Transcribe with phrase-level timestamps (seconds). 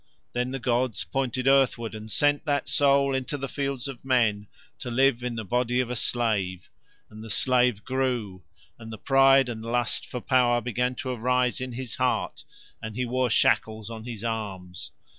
[0.33, 4.47] Then the gods pointed earthward and sent that soul into the fields of men
[4.79, 6.71] to live in the body of a slave.
[7.11, 8.41] And the slave grew,
[8.79, 12.43] and the pride and lust for power began to arise in his heart,
[12.81, 14.91] and he wore shackles on his arms.